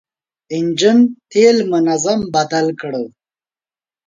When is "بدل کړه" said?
2.35-3.03